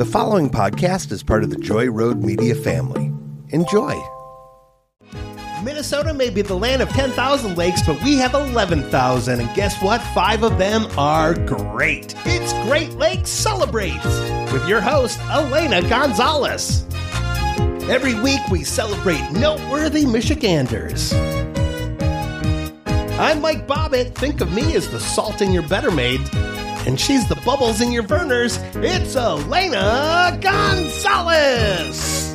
[0.00, 3.12] The following podcast is part of the Joy Road Media family.
[3.50, 4.02] Enjoy.
[5.62, 9.40] Minnesota may be the land of 10,000 lakes, but we have 11,000.
[9.40, 10.00] And guess what?
[10.14, 12.14] Five of them are great.
[12.24, 14.06] It's Great Lakes Celebrates
[14.50, 16.86] with your host, Alana Gonzalez.
[17.90, 21.12] Every week we celebrate noteworthy Michiganders.
[23.20, 24.14] I'm Mike Bobbitt.
[24.14, 26.22] Think of me as the salt in your better maid.
[26.86, 28.56] And she's the bubbles in your burners.
[28.74, 32.30] It's Alana Gonzalez.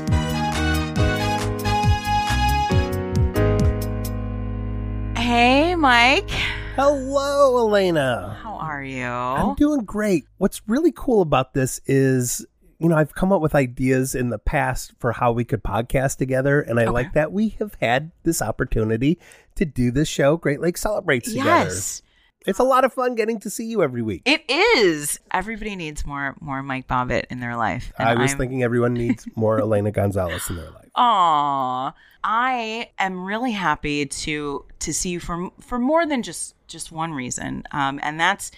[5.18, 6.30] Hey, Mike.
[6.76, 8.36] Hello, Alana.
[8.38, 9.06] How are you?
[9.06, 10.26] I'm doing great.
[10.38, 12.46] What's really cool about this is,
[12.80, 16.18] you know, I've come up with ideas in the past for how we could podcast
[16.18, 16.92] together, and I Okay.
[16.92, 19.18] like that we have had this opportunity
[19.56, 21.50] to do this show, Great Lakes Celebrates together.
[21.50, 22.02] yes,
[22.46, 24.22] It's a lot of fun getting to see you every week.
[24.26, 25.20] it is.
[25.32, 27.92] Everybody needs more more Mike Bobbitt in their life.
[27.98, 30.90] I was I'm- thinking everyone needs more Alana Gonzalez in their life.
[30.96, 31.94] Aw,
[32.24, 37.14] I am really happy to to see you for for more than just just one
[37.14, 38.52] reason, um, and that's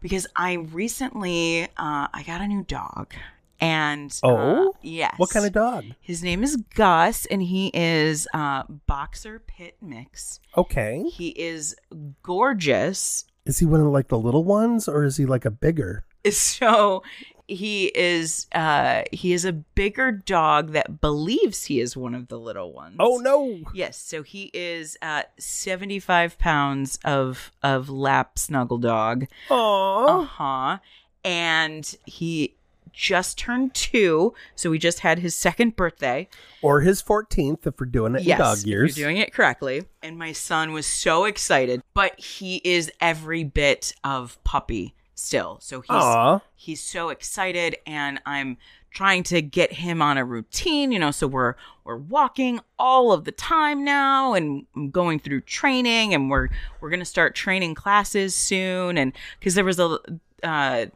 [0.00, 3.14] because I recently uh, I got a new dog,
[3.60, 4.74] and uh, Oh?
[4.82, 5.84] yes, What kind of dog?
[6.00, 10.40] His name is Gus, and he is uh, boxer pit mix.
[10.56, 11.02] Okay.
[11.10, 11.76] He is
[12.22, 13.24] gorgeous.
[13.44, 16.04] Is he one of like the little ones or is he like a bigger?
[16.32, 17.04] So
[17.46, 22.36] he is uh he is a bigger dog that believes he is one of the
[22.40, 22.96] little ones.
[22.98, 23.60] Oh no.
[23.72, 29.26] Yes, so he is uh 75 pounds of of lap snuggle dog.
[29.50, 30.78] oh Uh-huh.
[31.24, 32.55] And he
[32.96, 36.28] just turned 2, so he just had his second birthday.
[36.62, 38.96] Or his 14th if we're doing it in dog years.
[38.96, 39.84] You're doing it correctly.
[40.02, 45.58] And my son was so excited, but he is every bit of puppy still.
[45.60, 48.56] So he's he's so excited and I'm
[48.90, 53.24] trying to get him on a routine, you know, so we're we're walking all of
[53.24, 56.48] the time now and I'm going through training and we're
[56.80, 59.98] we're going to start training classes soon and cuz there was a
[60.42, 60.86] uh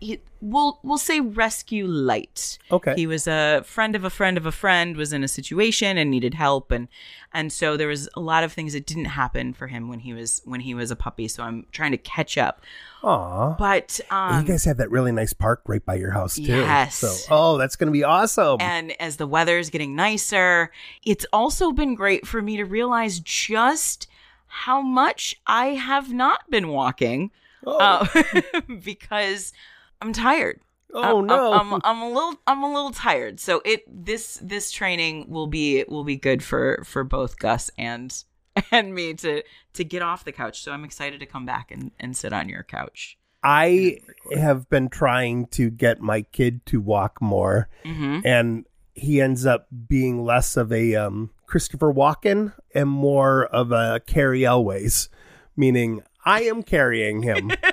[0.00, 2.58] he, we'll we'll say rescue light.
[2.70, 2.94] Okay.
[2.96, 6.10] He was a friend of a friend of a friend was in a situation and
[6.10, 6.88] needed help and
[7.32, 10.12] and so there was a lot of things that didn't happen for him when he
[10.12, 11.28] was when he was a puppy.
[11.28, 12.62] So I'm trying to catch up.
[13.02, 13.54] Aw.
[13.58, 16.42] But um you guys have that really nice park right by your house too.
[16.42, 16.96] Yes.
[16.96, 18.56] So, oh, that's going to be awesome.
[18.60, 20.72] and as the weather is getting nicer,
[21.04, 24.06] it's also been great for me to realize just
[24.46, 27.30] how much I have not been walking
[27.66, 28.22] oh, uh,
[28.82, 29.52] because
[30.00, 30.60] I'm tired.
[30.94, 31.52] oh I'm- no.
[31.52, 33.38] I'm, I'm, I'm a little I'm a little tired.
[33.40, 38.12] So it this this training will be will be good for for both Gus and
[38.72, 39.42] and me to
[39.74, 40.62] to get off the couch.
[40.62, 43.16] So I'm excited to come back and and sit on your couch.
[43.42, 44.00] I
[44.36, 48.20] have been trying to get my kid to walk more, Mm-hmm.
[48.26, 54.00] and he ends up being less of a um, Christopher Walken and more of a
[54.06, 55.08] Carrie Elways,
[55.56, 57.50] meaning I am carrying him.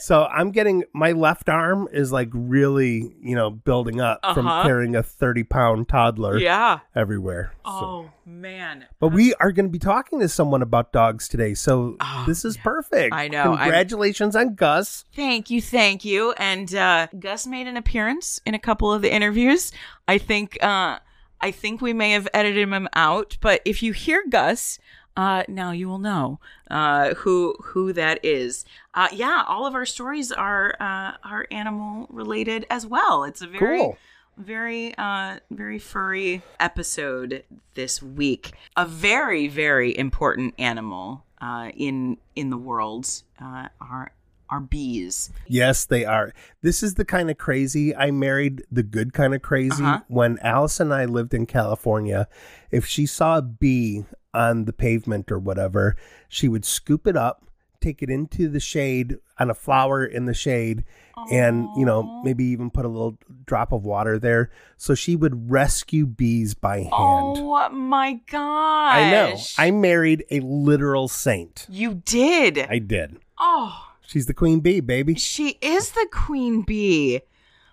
[0.00, 4.62] so I'm getting my left arm is like really, you know, building up from Uh-huh.
[4.64, 6.80] carrying a 30 pound toddler Yeah.
[6.94, 7.52] everywhere.
[7.64, 8.86] So- Oh man.
[9.00, 12.44] But we are going to be talking to someone about dogs today, so Oh, this
[12.44, 13.14] is perfect.
[13.14, 15.04] I know, I'm- Congratulations on Gus.
[15.14, 16.32] Thank you, thank you.
[16.32, 19.72] And uh, Gus made an appearance in a couple of the interviews.
[20.08, 20.98] I think uh,
[21.42, 24.78] I think we may have edited him out, but if you hear Gus,
[25.20, 28.64] uh, now you will know uh, who who that is.
[28.94, 33.24] Uh, yeah, all of our stories are uh, are animal related as well.
[33.24, 33.98] It's a very Cool.
[34.38, 37.44] very uh very furry episode
[37.74, 43.04] this week a very very important animal uh in in the world
[43.42, 44.12] uh are
[44.48, 46.32] are bees Yes, they are.
[46.62, 49.84] This is the kind of crazy I married the good kind of crazy.
[49.84, 50.00] Uh-huh.
[50.08, 52.26] When Alice and I lived in California,
[52.70, 54.04] if she saw a bee
[54.34, 55.96] on the pavement or whatever,
[56.28, 57.44] she would scoop it up,
[57.80, 60.84] take it into the shade on a flower in the shade,
[61.30, 64.50] and you know maybe even put a little drop of water there.
[64.76, 66.92] So she would rescue bees by hand.
[66.92, 69.36] oh my gosh I know.
[69.58, 71.66] I married a literal saint.
[71.68, 73.18] you did I did.
[73.38, 75.14] oh She's the queen bee, baby.
[75.14, 77.20] She is the queen bee.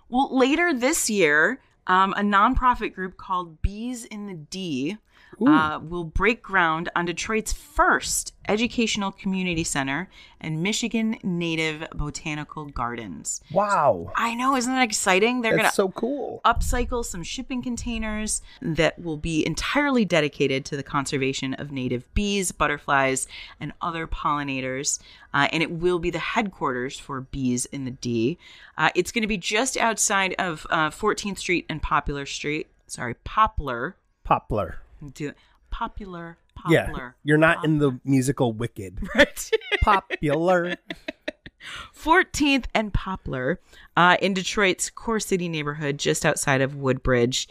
[0.08, 4.98] Well, later this year, um, a nonprofit group called Bees in the D.
[5.46, 13.42] uh, will break ground on Detroit's first educational community center and Michigan Native Botanical Gardens.
[13.52, 14.12] wow.
[14.16, 15.42] I know, isn't that exciting?
[15.42, 16.42] They're going to so cool.
[16.46, 22.52] upcycle some shipping containers that will be entirely dedicated to the conservation of native bees,
[22.52, 23.28] butterflies,
[23.60, 25.00] and other pollinators.
[25.34, 28.38] Uh, and it will be the headquarters for Bees in the D.
[28.78, 32.68] Uh, it's going to be just outside of uh, 14th Street and Popular Street.
[32.88, 33.98] Sorry, Poplar.
[34.24, 34.80] Poplar.
[35.14, 35.32] Do
[35.70, 36.38] popular,
[36.70, 36.86] Yeah.
[36.88, 37.16] poplar.
[37.24, 39.00] You're not in the musical Wicked.
[39.16, 39.52] Right.
[39.82, 40.76] Popular.
[41.96, 43.60] 14th and Poplar
[43.96, 47.48] uh, in Detroit's Core City neighborhood, just outside of Woodbridge.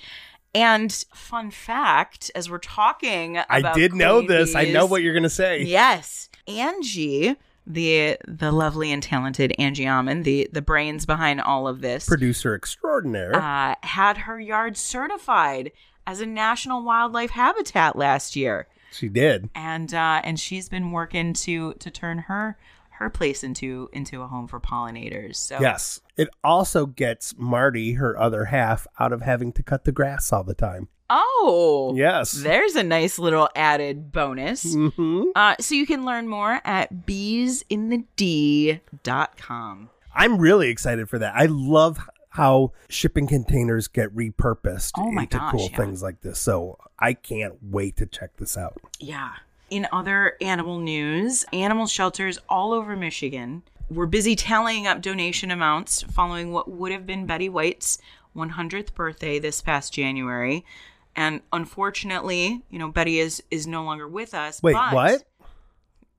[0.55, 4.55] And fun fact, as we're talking, I did know this.
[4.55, 5.63] I know what you're going to say.
[5.65, 11.83] Yes, Angie, the the lovely and talented Angie Amman, the the brains behind all of
[11.83, 13.35] this, Producer extraordinaire.
[13.35, 15.73] uh, had her yard certified
[16.07, 19.51] as a national wildlife habitat last year she did.
[19.55, 22.57] and uh, and she's been working to to turn her
[22.99, 25.37] her place into into a home for pollinators.
[25.37, 26.01] So Yes.
[26.17, 30.43] It also gets Marty, her other half, out of having to cut the grass all
[30.45, 30.89] the time.
[31.11, 32.33] Oh, Yes.
[32.33, 34.73] There's a nice little added bonus.
[34.75, 39.91] hmm Uh, so you can learn more at beesinthed.com.
[40.15, 41.35] I'm really excited for that.
[41.37, 41.99] I love
[42.37, 45.77] how shipping containers get repurposed Oh into gosh, cool yeah.
[45.77, 46.39] things like this.
[46.39, 48.79] So I can't wait to check this out.
[49.01, 49.33] Yeah.
[49.71, 56.03] In other animal news, animal shelters all over Michigan were busy tallying up donation amounts
[56.03, 57.99] following what would have been Betty White's
[58.37, 60.65] 100th birthday this past January.
[61.17, 64.63] And unfortunately, you know, Betty is is no longer with us.
[64.63, 65.23] Wait, but- what?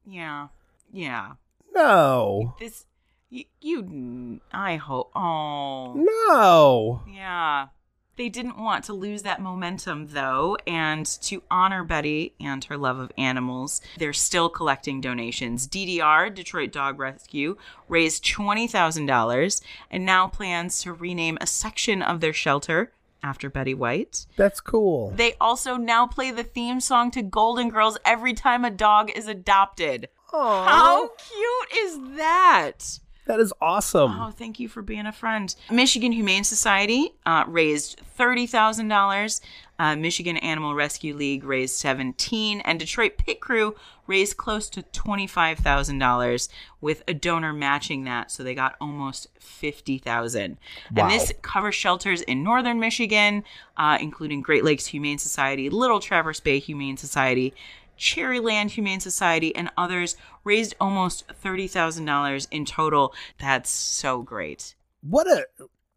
[0.05, 0.47] Yeah.
[0.91, 1.33] Yeah.
[1.75, 2.55] No.
[2.59, 2.85] This
[3.29, 7.01] you, you I hope oh No.
[7.12, 7.68] yeah.
[8.15, 12.97] They didn't want to lose that momentum, though, and to honor Betty and her love
[12.97, 15.68] of animals, they're still collecting donations.
[15.68, 17.57] DDR, Detroit Dog Rescue,
[17.88, 22.91] raised $20,000 and now plans to rename a section of their shelter
[23.21, 24.25] after Betty White.
[24.35, 25.12] That's cool.
[25.15, 29.27] They also now play the theme song to Golden Girls every time a dog is
[29.27, 30.09] adopted.
[30.33, 30.63] Oh.
[30.63, 33.00] How cute is that?
[33.27, 34.12] That is awesome.
[34.19, 35.53] Oh, thank you for being a friend.
[35.69, 39.41] Michigan Humane Society uh, raised thirty thousand dollars.
[39.79, 43.75] Uh, Michigan Animal Rescue League raised seventeen, and Detroit Pit Crew
[44.07, 46.50] raised close to twenty-five thousand dollars,
[46.81, 50.57] with a donor matching that, so they got almost fifty thousand.
[50.95, 51.03] Wow.
[51.03, 53.44] And this covers shelters in northern Michigan,
[53.75, 57.53] uh, including Great Lakes Humane Society, Little Traverse Bay Humane Society.
[57.97, 63.13] Cherryland Humane Society and others raised almost $30,000 in total.
[63.39, 64.75] That's so great.
[65.01, 65.47] What a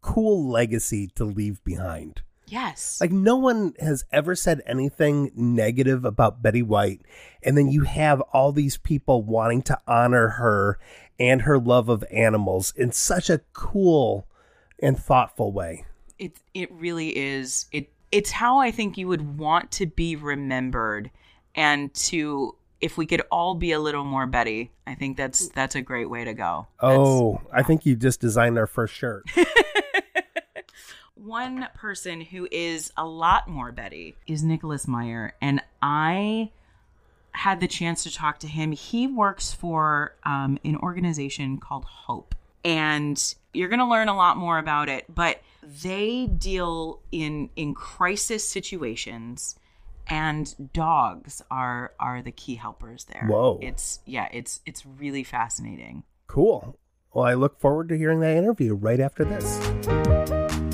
[0.01, 2.21] cool legacy to leave behind.
[2.47, 2.99] Yes.
[2.99, 7.01] Like no one has ever said anything negative about Betty White,
[7.41, 10.77] and then you have all these people wanting to honor her
[11.17, 14.27] and her love of animals in such a cool
[14.79, 15.85] and thoughtful way.
[16.19, 17.67] it it really is.
[17.71, 21.09] It it's how I think you would want to be remembered
[21.55, 25.75] and to if we could all be a little more Betty, I think that's that's
[25.75, 26.67] a great way to go.
[26.79, 29.25] Oh, I think you just designed our first shirt.
[31.15, 36.51] one person who is a lot more Betty is Nicholas Meier, and I
[37.33, 38.71] had the chance to talk to him.
[38.71, 44.37] He works for um, an organization called Hope, and you're going to learn a lot
[44.37, 45.05] more about it.
[45.13, 45.41] But
[45.83, 49.55] they deal in in crisis situations,
[50.11, 53.25] and dogs are are the key helpers there.
[53.27, 53.57] Whoa.
[53.61, 56.03] It's yeah, it's it's really fascinating.
[56.27, 56.77] Cool.
[57.13, 60.70] Well, I look forward to hearing that interview right after this.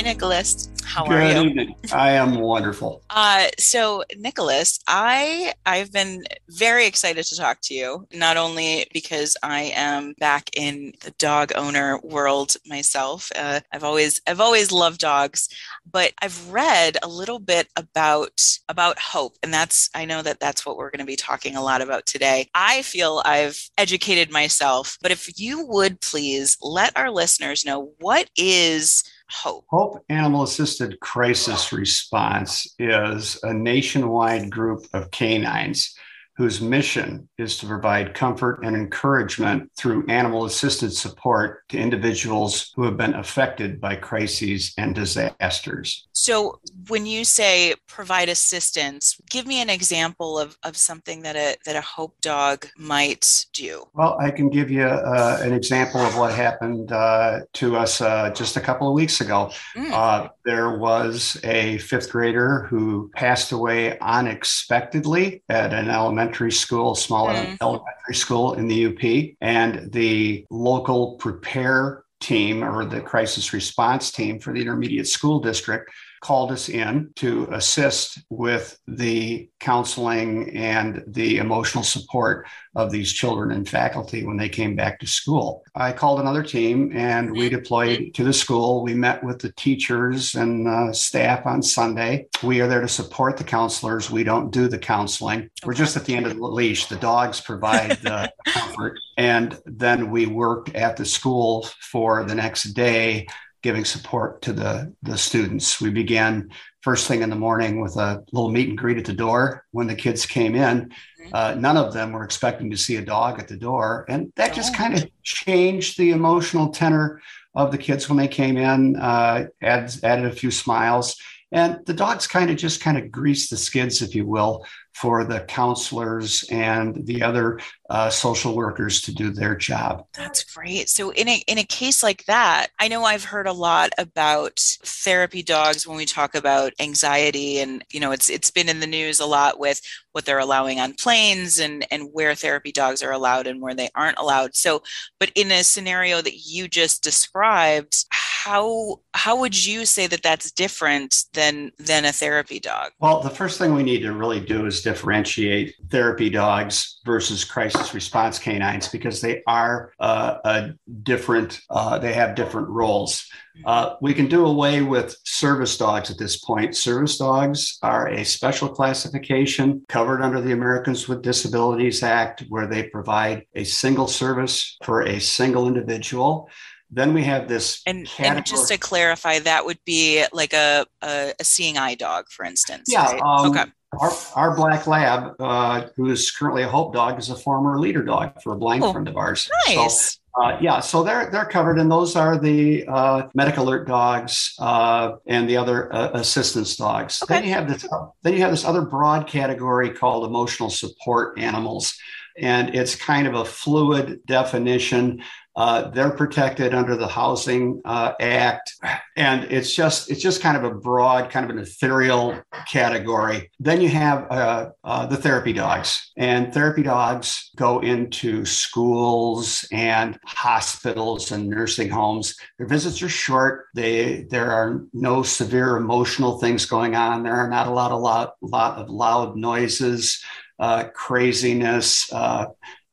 [0.00, 0.70] Hi, Nicholas.
[0.82, 1.50] How Good are you?
[1.50, 1.74] evening.
[1.92, 3.02] I am wonderful.
[3.10, 8.06] Uh, so, Nicholas, I I've been very excited to talk to you.
[8.14, 13.30] Not only because I am back in the dog owner world myself.
[13.36, 15.48] Uh, I've always I've always loved dogs,
[15.90, 20.64] but I've read a little bit about about hope, and that's I know that that's
[20.64, 22.48] what we're going to be talking a lot about today.
[22.54, 28.30] I feel I've educated myself, but if you would please let our listeners know what
[28.36, 29.64] is hope.
[29.68, 35.94] Hope Animal Assisted Crisis Response is a nationwide group of canines
[36.40, 42.84] whose mission is to provide comfort and encouragement through animal assisted support to individuals who
[42.84, 46.08] have been affected by crises and disasters.
[46.12, 51.56] So, when you say provide assistance, give me an example of, of something that a
[51.66, 53.84] that a Hope dog might do.
[53.92, 58.30] Well, I can give you uh, an example of what happened uh, to us uh,
[58.30, 59.50] just a couple of weeks ago.
[59.76, 60.30] Mm.
[60.46, 67.56] there was a fifth grader who passed away unexpectedly at an elementary school, small mm.
[67.60, 74.38] elementary school in the UP, and the local prepare team or the crisis response team
[74.38, 81.38] for the intermediate school district called us in to assist with the counseling and the
[81.38, 82.46] emotional support
[82.76, 85.64] of these children and faculty when they came back to school.
[85.74, 88.82] I called another team and we deployed to the school.
[88.82, 92.26] We met with the teachers and uh, staff on Sunday.
[92.42, 94.10] We are there to support the counselors.
[94.10, 95.40] We don't do the counseling.
[95.40, 95.50] Okay.
[95.64, 96.86] We're just at the end of the leash.
[96.86, 98.98] The dogs provide the comfort.
[99.16, 103.26] And then we worked at the school for the next day
[103.62, 105.80] giving support to the, the students.
[105.80, 106.50] We began
[106.80, 109.86] first thing in the morning with a little meet and greet at the door when
[109.86, 110.88] the kids came in.
[110.88, 111.30] Mm-hmm.
[111.32, 114.06] Uh, none of them were expecting to see a dog at the door.
[114.08, 117.20] And that just kind of changed the emotional tenor
[117.54, 121.20] of the kids when they came in, uh, added, added a few smiles.
[121.52, 125.24] And the dogs kind of just kind of greased the skids, if you will, for
[125.24, 130.06] the counselors and the other uh, social workers to do their job.
[130.14, 130.88] That's great.
[130.88, 134.60] So in a in a case like that, I know I've heard a lot about
[134.84, 138.86] therapy dogs when we talk about anxiety, and you know it's it's been in the
[138.86, 139.80] news a lot with
[140.12, 143.88] what they're allowing on planes and and where therapy dogs are allowed and where they
[143.94, 144.54] aren't allowed.
[144.54, 144.82] So,
[145.18, 148.04] but in a scenario that you just described,
[148.44, 152.90] how how would you say that that's different than than a therapy dog?
[152.98, 157.92] Well, the first thing we need to really do is differentiate therapy dogs versus crisis
[157.92, 160.70] response canines because they are uh, a
[161.02, 163.26] different, uh, they have different roles.
[163.66, 166.74] Uh, we can do away with service dogs at this point.
[166.74, 172.84] Service dogs are a special classification covered under the Americans with Disabilities Act, where they
[172.84, 176.48] provide a single service for a single individual.
[176.90, 177.82] Then we have this.
[177.86, 182.28] And, and just to clarify, that would be like a, a, a seeing eye dog,
[182.30, 182.88] for instance.
[182.88, 183.12] Yeah.
[183.12, 183.22] Right?
[183.22, 183.64] Um, okay.
[183.98, 188.04] Our, our black lab, uh, who is currently a Hope dog, is a former leader
[188.04, 189.50] dog for a blind oh, friend of ours.
[189.66, 190.12] Nice.
[190.12, 194.54] So, uh, yeah, so they're they're covered, and those are the uh, medical alert dogs
[194.60, 197.20] uh, and the other uh, assistance dogs.
[197.24, 197.34] Okay.
[197.34, 197.84] Then you have this
[198.22, 201.98] then you have this other broad category called emotional support animals,
[202.38, 205.22] and it's kind of a fluid definition.
[205.56, 208.72] Uh, they're protected under the Housing uh, Act,
[209.16, 213.50] and it's just it's just kind of a broad, kind of an ethereal category.
[213.58, 220.18] Then you have uh, uh, the therapy dogs, and therapy dogs go into schools and
[220.24, 222.36] hospitals and nursing homes.
[222.56, 223.66] Their visits are short.
[223.74, 227.24] They there are no severe emotional things going on.
[227.24, 230.22] There are not a lot, a lot, lot of loud noises.
[230.60, 232.12] Uh, craziness,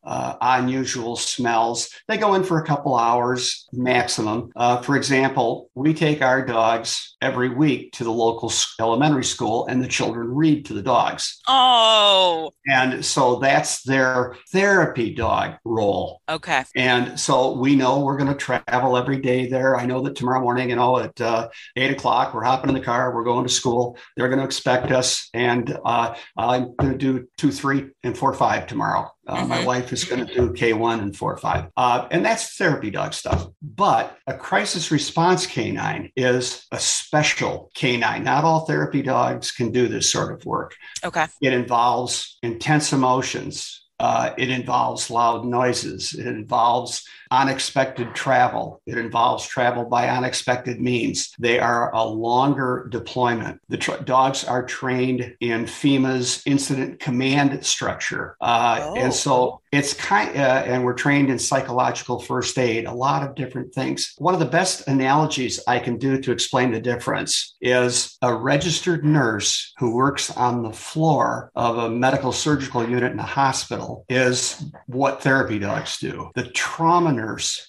[0.08, 1.90] uh, unusual smells.
[2.08, 4.52] They go in for a couple hours maximum.
[4.56, 9.84] Uh, for example, we take our dogs every week to the local elementary school and
[9.84, 11.42] the children read to the dogs.
[11.48, 12.52] Oh.
[12.68, 16.22] And so that's their therapy dog role.
[16.30, 16.64] Okay.
[16.76, 19.76] And so we know we're going to travel every day there.
[19.76, 22.82] I know that tomorrow morning, you know, at uh, eight o'clock, we're hopping in the
[22.82, 23.98] car, we're going to school.
[24.16, 25.30] They're going to expect us.
[25.34, 29.12] And uh, I'm going to do two, three, and four, five tomorrow.
[29.28, 29.50] Uh, mm-hmm.
[29.50, 31.72] My wife is going to do K1 and 4 or 5.
[31.76, 33.48] Uh, and that's therapy dog stuff.
[33.62, 38.24] But a crisis response canine is a special canine.
[38.24, 40.76] Not all therapy dogs can do this sort of work.
[41.04, 41.26] Okay.
[41.42, 48.82] It involves intense emotions, uh, it involves loud noises, it involves unexpected travel.
[48.86, 51.34] It involves travel by unexpected means.
[51.40, 53.62] They are a longer deployment.
[53.70, 58.38] The tr- dogs are trained in FEMA's incident command structure.
[58.42, 58.96] Uh, oh.
[58.96, 63.36] And so it's kind uh, and we're trained in psychological first aid, a lot of
[63.36, 64.14] different things.
[64.18, 69.04] One of the best analogies I can do to explain the difference is a registered
[69.04, 74.64] nurse who works on the floor of a medical surgical unit in a hospital is
[74.88, 76.32] what therapy dogs do.
[76.36, 77.12] The trauma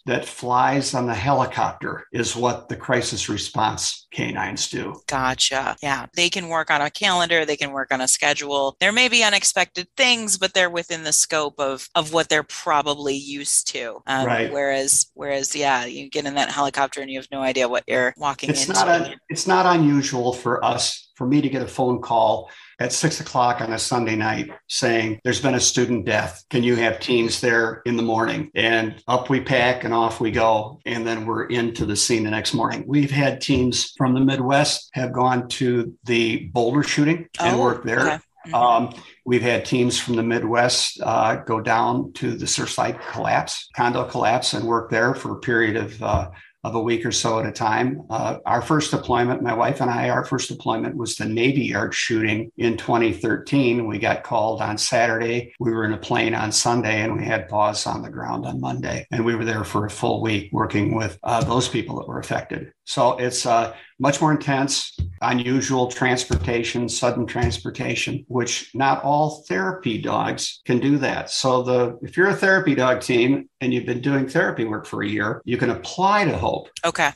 [0.07, 5.01] that flies on the helicopter is what the crisis response canines do.
[5.07, 5.77] Gotcha.
[5.83, 6.07] Yeah.
[6.17, 8.77] They can work on a calendar, they can work on a schedule.
[8.81, 12.43] There may be unexpected things, but they're within the scope of of of what they're
[12.43, 14.01] probably used to.
[14.07, 14.53] Um, Right.
[14.53, 18.15] Whereas whereas yeah, you get in that helicopter and you have no idea what you're
[18.17, 18.73] walking It's into.
[18.73, 22.49] not a, it's not unusual for us, for me to get a phone call
[22.79, 26.45] at six o'clock on a Sunday night saying, there's been a student death.
[26.49, 28.53] Can you have teams there in the morning?
[28.55, 30.79] And up we pack and off we go.
[30.87, 32.85] And then we're into the scene the next morning.
[32.87, 37.83] We've had teams from the Midwest have gone to the boulder shooting and Oh, work
[37.83, 37.99] there.
[38.01, 38.19] okay.
[38.47, 38.55] Mhm.
[38.55, 38.95] Um,
[39.27, 44.55] we've had teams from the Midwest uh, go down to the Surfside collapse, condo collapse,
[44.55, 46.31] and work there for a period of uh,
[46.65, 48.03] of a week or so at a time.
[48.11, 51.95] Uh, our first deployment, my wife and I, our first deployment was the Navy Yard
[51.95, 53.87] shooting in 2013.
[53.87, 55.55] We got called on Saturday.
[55.61, 58.61] We were in a plane on Sunday, and we had paws on the ground on
[58.61, 59.07] Monday.
[59.13, 62.19] And we were there for a full week working with uh, those people that were
[62.19, 62.73] affected.
[62.85, 70.61] So it's uh, much more intense, unusual transportation, sudden transportation, which not all therapy dogs
[70.65, 71.31] can do that.
[71.31, 75.03] So the if you're a therapy dog team and you've been doing therapy work for
[75.03, 76.69] a year, you can apply to Hope.
[76.85, 77.13] Okay.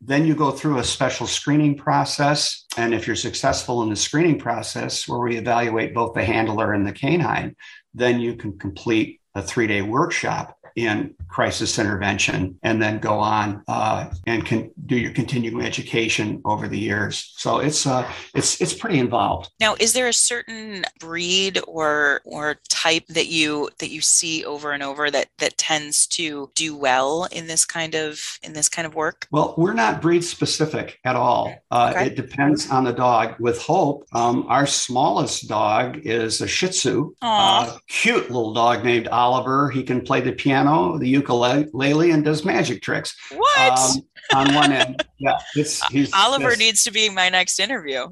[0.00, 2.66] Then you go through a special screening process.
[2.76, 6.86] And if you're successful in the screening process where we evaluate both the handler and
[6.86, 7.56] the canine,
[7.94, 14.10] then you can complete a three-day workshop in crisis intervention and then go on uh,
[14.26, 17.32] and can do your continuing education over the years.
[17.36, 19.50] So it's uh, it's it's pretty involved.
[19.60, 24.72] Now, is there a certain breed or or type that you that you see over
[24.72, 28.86] and over that that tends to do well in this kind of in this kind
[28.86, 29.26] of work?
[29.30, 31.54] Well, we're not breed specific at all.
[31.70, 32.06] Uh, Okay.
[32.06, 33.34] It depends on the dog.
[33.38, 39.06] With Hope, um, our smallest dog is a Shih Tzu, a cute little dog named
[39.08, 39.70] Oliver.
[39.70, 40.63] He can play the piano,
[40.98, 43.16] the ukulele, and does magic tricks.
[43.30, 43.78] What?
[43.78, 46.58] Um, on one end, yeah, it's he's Oliver yes.
[46.58, 48.06] needs to be my next interview.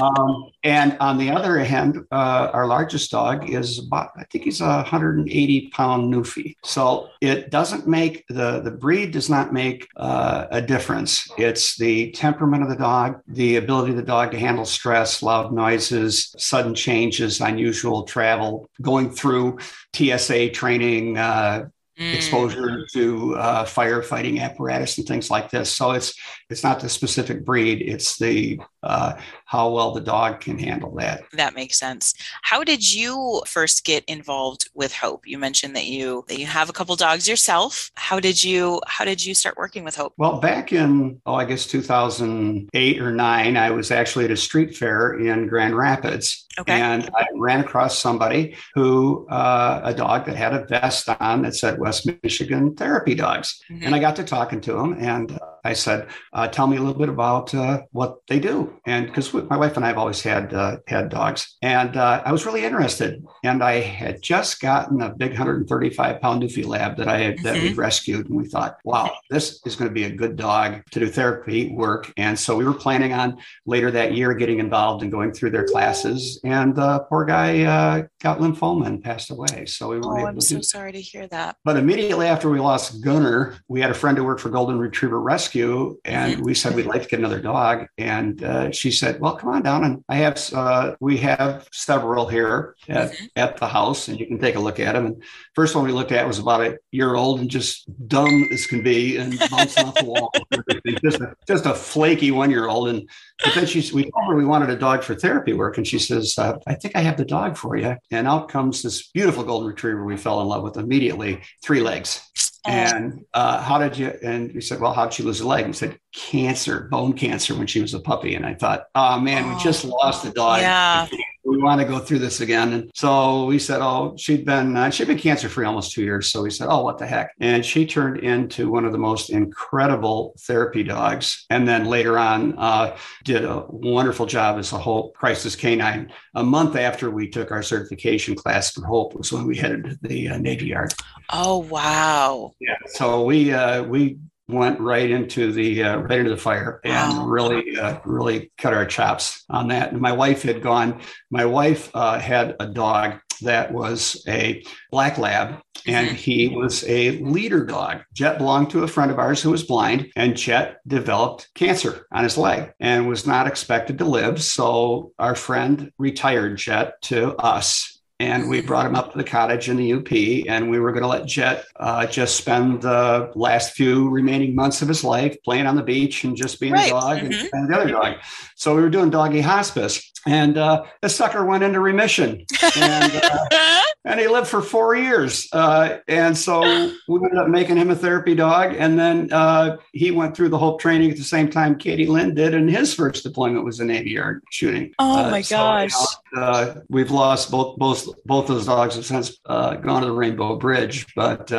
[0.00, 4.60] um, and on the other hand, uh, our largest dog is about, I think he's
[4.60, 6.56] a 180 pound Newfie.
[6.62, 11.28] So it doesn't make the, the breed does not make uh, a difference.
[11.36, 15.52] It's the temperament of the dog, the ability of the dog to handle stress, loud
[15.52, 19.58] noises, sudden changes, unusual travel, going through
[19.94, 21.68] TSA training, uh,
[22.00, 22.14] Mm.
[22.14, 25.76] exposure to uh, firefighting apparatus and things like this.
[25.76, 26.14] So it's
[26.48, 29.16] it's not the specific breed; it's the uh,
[29.52, 31.24] how well the dog can handle that.
[31.34, 32.14] That makes sense.
[32.40, 35.26] How did you first get involved with Hope?
[35.26, 37.90] You mentioned that you that you have a couple dogs yourself.
[37.96, 40.14] How did you how did you start working with Hope?
[40.16, 44.74] Well, back in oh, I guess 2008 or nine, I was actually at a street
[44.74, 46.72] fair in Grand Rapids, Okay.
[46.80, 51.54] and I ran across somebody who uh, a dog that had a vest on that
[51.54, 53.60] said West Michigan Therapy Dogs.
[53.70, 53.84] Mhm.
[53.84, 56.80] And I got to talking to him, and uh, I said, uh, "Tell me a
[56.80, 60.20] little bit about uh, what they do." And because my wife and I have always
[60.22, 63.24] had uh, had dogs, and uh, I was really interested.
[63.44, 67.56] And I had just gotten a big 135 pound Newfie Lab that I had, that
[67.56, 67.62] Mhm.
[67.62, 71.00] we rescued, and we thought, "Wow, this is going to be a good dog to
[71.00, 75.12] do therapy work." And so we were planning on later that year getting involved and
[75.12, 76.40] going through their classes.
[76.44, 80.28] And uh, poor guy uh, got lymphoma and passed away, so we Oh, weren't able
[80.30, 81.56] I'm to so do sorry to hear that.
[81.64, 85.20] but immediately after we lost Gunner, we had a friend who worked for Golden Retriever
[85.20, 86.42] Rescue, and Mm-hmm.
[86.42, 87.86] we said we'd like to get another dog.
[87.98, 92.26] And uh, she said, "Well, come on down, and I have uh, we have several
[92.26, 93.28] here at, Mhm.
[93.36, 95.22] at the house, and you can take a look at them." And
[95.54, 98.82] first one we looked at was about a year old and just dumb as can
[98.82, 100.30] be, and bouncing off the wall,
[101.04, 102.88] just a, just a flaky one year old.
[102.88, 103.08] And
[103.44, 105.98] but then she we told her we wanted a dog for therapy work, and she
[105.98, 109.42] says, uh, "I think I have the dog for you." And out comes this beautiful
[109.44, 112.20] golden retriever we fell in love with immediately, three legs.
[112.64, 114.12] Oh, And uh, how did you?
[114.22, 115.64] And we said, well, how did she lose a leg?
[115.64, 118.34] And he said, cancer, bone cancer when she was a puppy.
[118.34, 120.60] And I thought, oh man, we just lost a dog.
[120.60, 121.06] Yeah.
[121.44, 122.72] We want to go through this again.
[122.72, 126.30] And so we said, oh, she'd been uh, she'd been cancer free almost two years.
[126.30, 127.34] So we said, oh, what the heck?
[127.40, 131.44] And she turned into one of the most incredible therapy dogs.
[131.50, 136.12] And then later on, uh, did a wonderful job as a whole crisis canine.
[136.36, 139.98] A month after we took our certification class for Hope was when we headed to
[140.02, 140.94] the uh, Navy Yard.
[141.32, 142.52] Oh wow.
[142.60, 142.76] Yeah.
[142.86, 144.18] So we uh, we
[144.52, 147.26] went right into the uh, right into the fire and Wow.
[147.26, 149.92] really uh, really cut our chops on that.
[149.92, 151.00] And my wife had gone.
[151.30, 154.62] My wife uh, had a dog that was a
[154.92, 156.14] black lab and Mhm.
[156.14, 158.02] he was a leader dog.
[158.14, 162.22] Jet belonged to a friend of ours who was blind, and Jet developed cancer on
[162.22, 164.40] his leg and was not expected to live.
[164.40, 167.91] So our friend retired Jet to us.
[168.22, 170.12] And we brought him up to the cottage in the UP,
[170.48, 174.80] and we were going to let Jet uh, just spend the last few remaining months
[174.80, 176.86] of his life playing on the beach and just being Right.
[176.86, 177.48] a dog and, Mhm.
[177.52, 178.14] and the other dog.
[178.54, 182.46] So we were doing doggy hospice, and uh, the sucker went into remission.
[182.76, 185.48] And uh, and he lived for four years.
[185.52, 186.60] Uh, and so
[187.08, 188.74] we ended up making him a therapy dog.
[188.76, 192.34] And then uh, he went through the Hope training at the same time Katie Lynn
[192.34, 194.92] did, and his first deployment was a Navy Yard shooting.
[194.98, 195.92] Oh uh, my so, gosh!
[196.32, 200.08] You know, uh, we've lost both both both those dogs have since uh, gone to
[200.08, 201.52] the Rainbow Bridge, but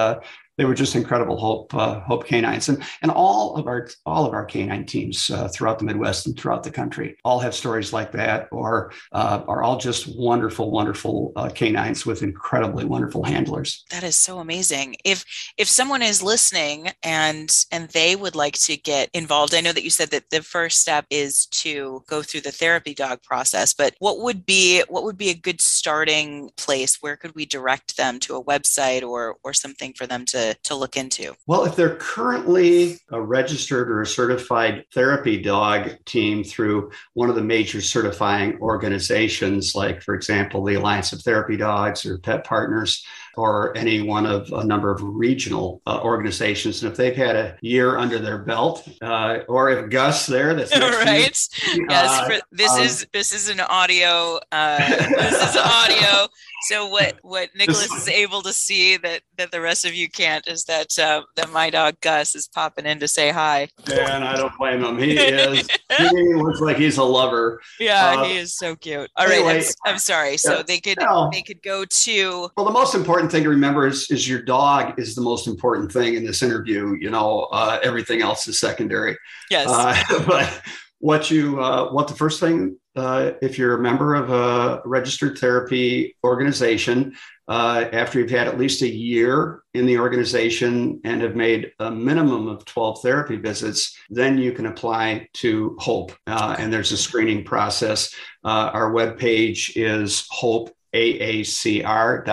[0.57, 2.69] they were just incredible hope uh, hope canines.
[2.69, 6.37] And and all of our all of our canine teams uh, throughout the midwest and
[6.37, 11.31] throughout the country all have stories like that or uh, are all just wonderful wonderful
[11.35, 13.83] uh, canines with incredibly wonderful handlers.
[13.91, 14.95] That is so amazing.
[15.03, 15.25] If
[15.57, 19.83] if someone is listening and and they would like to get involved i know that
[19.83, 23.95] you said that the first step is to go through the therapy dog process but
[23.99, 28.17] what would be what would be a good starting place where could we direct them
[28.17, 31.33] to a website or or something for them to to, look into?
[31.45, 37.35] Well, if they're currently a registered or a certified therapy dog team through one of
[37.35, 43.05] the major certifying organizations, like, for example, the Alliance of Therapy Dogs or Pet Partners,
[43.35, 46.83] or any one of a number of regional uh, organizations.
[46.83, 50.77] And if they've had a year under their belt, uh, or if Gus there, that's
[50.77, 51.49] right.
[51.73, 54.39] You, yes, uh, for, this um, is this is an audio.
[54.51, 56.27] Uh, this is audio.
[56.67, 60.47] So what what Nicholas is able to see that that the rest of you can't
[60.47, 63.69] is that uh, that my dog Gus is popping in to say hi.
[63.91, 64.97] And I don't blame him.
[64.97, 65.67] He is.
[65.97, 67.61] he looks like he's a lover.
[67.79, 69.09] Yeah, uh, he is so cute.
[69.15, 70.37] All anyway, right, I'm, I'm, sorry.
[70.37, 70.97] So yeah, they could
[71.31, 72.49] they could go to.
[72.55, 75.91] Well, the most important thing to remember is is your dog is the most important
[75.91, 76.95] thing in this interview.
[76.99, 79.17] You know, uh, everything else is secondary.
[79.49, 79.67] Yes.
[79.69, 80.61] Uh, but
[81.03, 85.37] what you uh, what the first thing uh, if you're a member of a registered
[85.37, 87.13] therapy organization
[87.49, 91.91] uh, after you've had at least a year in the organization and have made a
[91.91, 96.13] minimum of 12 therapy visits then you can apply to hope.
[96.25, 98.15] Uh, and there's a screening process.
[98.45, 102.25] Uh, our webpage is hope aacr.org,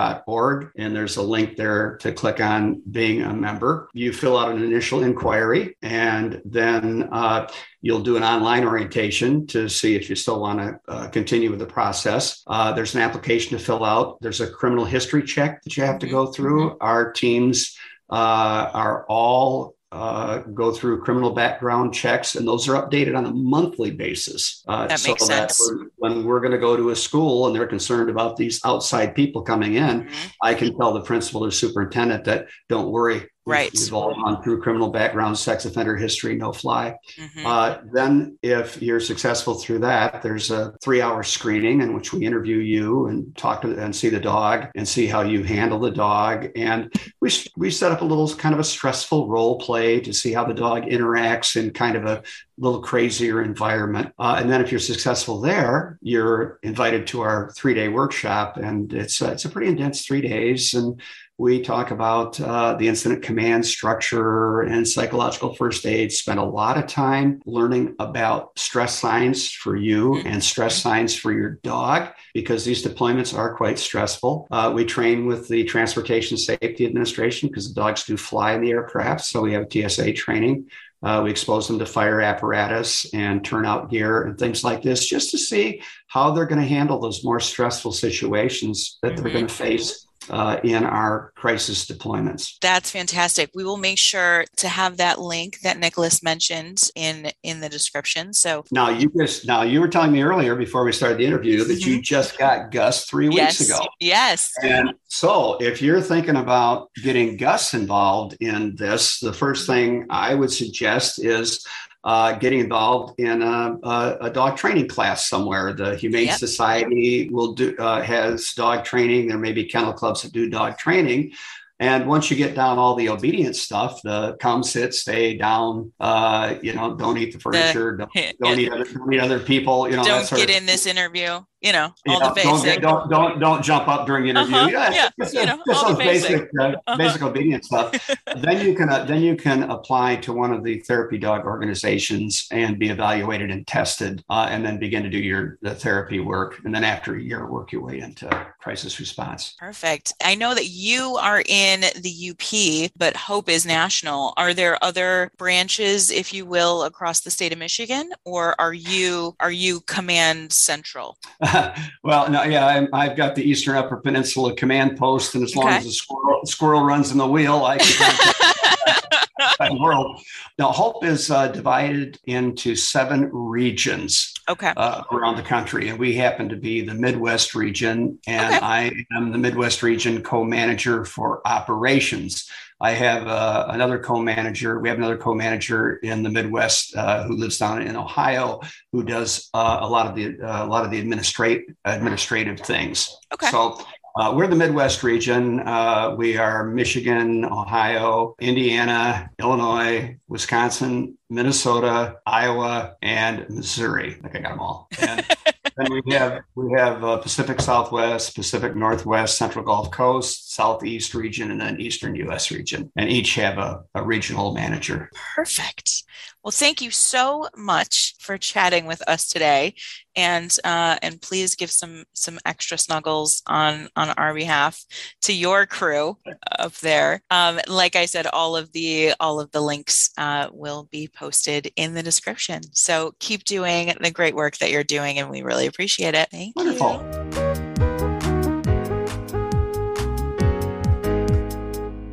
[0.76, 3.88] and there's a link there to click on being a member.
[3.94, 7.48] You fill out an initial inquiry, and then uh,
[7.80, 11.58] you'll do an online orientation to see if you still want to uh, continue with
[11.58, 12.42] the process.
[12.46, 14.20] Uh, there's an application to fill out.
[14.20, 16.70] There's a criminal history check that you have to go through.
[16.70, 16.78] Mm-hmm.
[16.82, 17.76] Our teams
[18.10, 23.32] uh, are all uh, go through criminal background checks, and those are updated on a
[23.32, 24.62] monthly basis.
[24.68, 25.90] Uh, that so makes that sense.
[25.96, 29.42] when we're going to go to a school and they're concerned about these outside people
[29.42, 30.28] coming in, mm-hmm.
[30.42, 33.70] I can tell the principal or superintendent that don't worry, Right.
[33.74, 36.96] We've all gone through criminal background, sex offender history, no fly.
[37.16, 37.46] Mm-hmm.
[37.46, 42.24] Uh, then, if you're successful through that, there's a three hour screening in which we
[42.24, 45.90] interview you and talk to and see the dog and see how you handle the
[45.90, 46.48] dog.
[46.56, 50.32] And we, we set up a little kind of a stressful role play to see
[50.32, 52.22] how the dog interacts in kind of a
[52.58, 54.12] little crazier environment.
[54.18, 58.56] Uh, and then, if you're successful there, you're invited to our three day workshop.
[58.56, 60.74] And it's, uh, it's a pretty intense three days.
[60.74, 61.00] And
[61.40, 66.12] we talk about uh, the incident command structure and psychological first aid.
[66.12, 70.28] Spend a lot of time learning about stress signs for you mm-hmm.
[70.28, 74.48] and stress signs for your dog because these deployments are quite stressful.
[74.50, 78.70] Uh, we train with the Transportation Safety Administration because the dogs do fly in the
[78.70, 79.24] aircraft.
[79.24, 80.66] So we have TSA training.
[81.02, 85.30] Uh, we expose them to fire apparatus and turnout gear and things like this just
[85.30, 89.22] to see how they're going to handle those more stressful situations that mm-hmm.
[89.22, 92.58] they're going to face uh, in our crisis deployments.
[92.60, 93.50] That's fantastic.
[93.54, 98.32] We will make sure to have that link that Nicholas mentioned in in the description.
[98.32, 101.64] So now you just now you were telling me earlier before we started the interview
[101.64, 101.90] that mm-hmm.
[101.90, 103.60] you just got Gus three yes.
[103.60, 103.84] weeks ago.
[103.98, 104.52] Yes.
[104.62, 110.34] And so if you're thinking about getting Gus involved in this, the first thing I
[110.34, 111.66] would suggest is
[112.04, 115.72] uh, getting involved in a, a, a, dog training class somewhere.
[115.74, 116.38] The Humane yep.
[116.38, 119.28] Society will do uh, has dog training.
[119.28, 121.32] There may be kennel clubs that do dog training.
[121.78, 126.56] And once you get down all the obedience stuff, the come sit, stay down, uh,
[126.62, 129.88] you know, don't eat the furniture, the, don't, don't, eat other, don't eat other people,
[129.88, 132.44] you know, don't get in this interview you know, all yeah, the basic.
[132.44, 134.56] Don't, get, don't, don't, don't jump up during the interview.
[134.56, 134.68] Uh-huh.
[134.70, 136.96] Yeah, yeah just, you know, just all the basic, basic, uh, uh-huh.
[136.96, 138.10] basic obedience stuff.
[138.36, 142.48] then you can uh, then you can apply to one of the therapy dog organizations
[142.50, 146.60] and be evaluated and tested, uh, and then begin to do your the therapy work.
[146.64, 149.54] And then after a year, work your way into crisis response.
[149.58, 150.14] Perfect.
[150.24, 154.32] I know that you are in the UP, but Hope is national.
[154.36, 159.36] Are there other branches, if you will, across the state of Michigan, or are you
[159.40, 161.18] are you command central?
[162.02, 165.68] well, no, yeah, i have got the Eastern Upper Peninsula Command Post, and as long
[165.68, 168.34] as the squirrel, squirrel, runs in the wheel, I can.
[169.78, 170.20] world.
[170.58, 174.72] Now, Hope is uh, divided into seven regions Okay.
[174.76, 178.64] uh, around the country, and we happen to be the Midwest region, and Okay.
[178.64, 182.48] I am the Midwest region co-manager for operations.
[182.80, 184.78] I have uh, another co-manager.
[184.80, 188.60] We have another co-manager in the Midwest uh, who lives down in Ohio,
[188.92, 193.14] who does uh, a lot of the uh, a lot of the administrate administrative things.
[193.34, 193.48] Okay.
[193.50, 193.78] So
[194.16, 195.60] uh, we're the Midwest region.
[195.60, 204.18] Uh, we are Michigan, Ohio, Indiana, Illinois, Wisconsin, Minnesota, Iowa, and Missouri.
[204.24, 204.88] I think I got them all.
[205.00, 205.24] And
[205.76, 211.50] then we have we have uh, Pacific Southwest, Pacific Northwest, Central Gulf Coast, Southeast region,
[211.50, 212.50] and then Eastern U.S.
[212.50, 215.10] region, and each have a, a regional manager.
[215.34, 216.04] Perfect.
[216.42, 219.74] Well, thank you so much for chatting with us today,
[220.16, 224.84] and uh, and please give some some extra snuggles on on our behalf
[225.22, 226.16] to your crew
[226.58, 227.22] up there.
[227.30, 231.70] Um, like I said, all of the all of the links uh, will be posted
[231.76, 232.62] in the description.
[232.72, 236.28] So keep doing the great work that you're doing, and we really appreciate it.
[236.30, 237.02] Thank Wonderful.
[237.02, 237.20] you.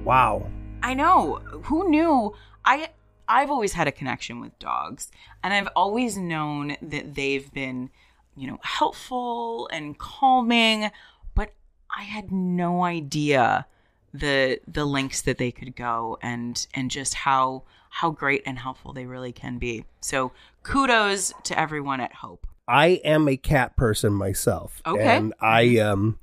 [0.04, 0.48] Wow.
[0.82, 1.42] I know.
[1.66, 2.34] Who knew?
[2.64, 2.90] I
[3.28, 5.12] I've always had a connection with dogs,
[5.44, 7.90] and I've always known that they've been,
[8.36, 10.92] you know, helpful and calming,
[11.36, 11.54] but
[11.96, 13.66] I had no idea
[14.14, 18.94] the the lengths that they could go and and just how how great and helpful
[18.94, 19.86] they really can be.
[20.02, 20.32] So,
[20.64, 22.46] kudos to everyone at Hope.
[22.68, 24.82] I am a cat person myself.
[24.86, 25.04] Okay.
[25.04, 26.20] And I um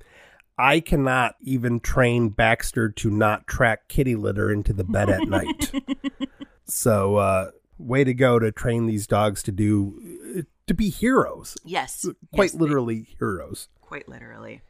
[0.56, 5.72] I cannot even train Baxter to not track kitty litter into the bed at night.
[6.66, 11.56] So uh way to go to train these dogs to do to be heroes.
[11.64, 12.06] Yes.
[12.32, 13.68] Quite Yes, they- literally heroes.
[13.80, 14.62] Quite literally.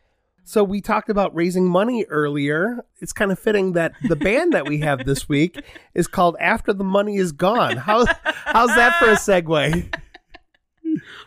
[0.46, 2.84] So we talked about raising money earlier.
[3.00, 5.62] It's kind of fitting that the band that we have this week
[5.94, 7.76] is called After the Money Is Gone.
[7.78, 9.94] How how's that for a segue?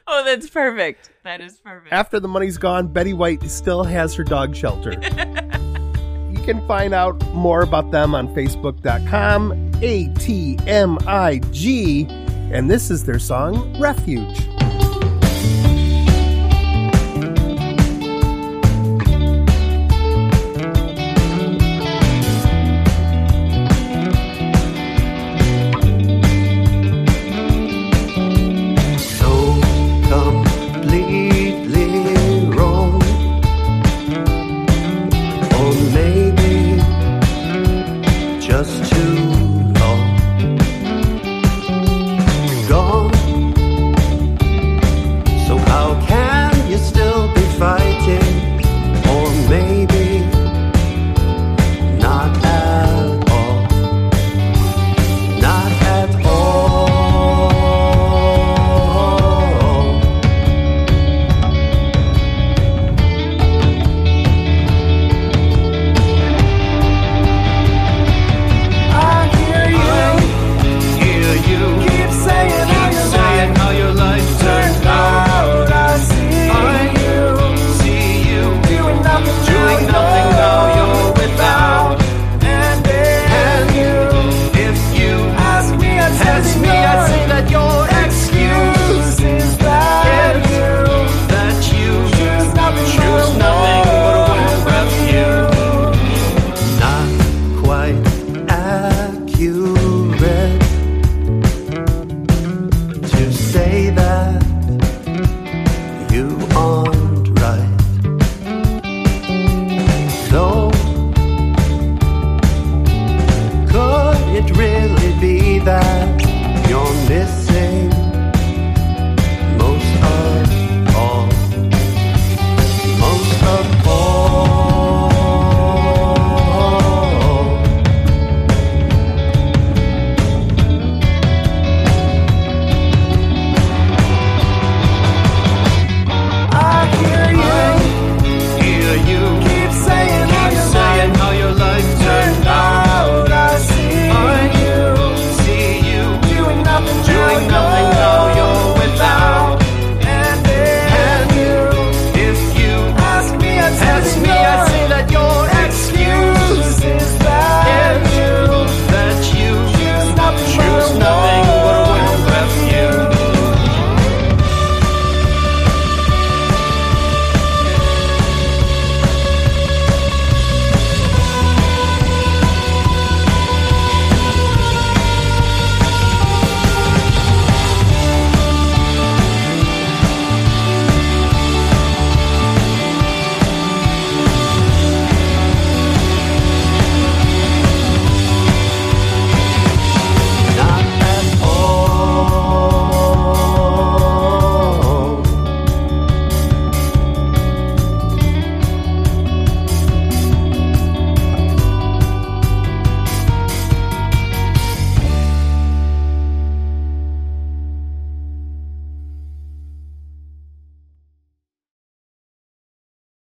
[0.10, 1.12] Oh, that's perfect.
[1.26, 1.92] That is perfect.
[1.92, 4.92] After the money's gone, Betty White still has her dog shelter.
[6.32, 12.08] you can find out more about them on facebook.com, A T M I G,
[12.52, 14.57] and this is their song, Refuge.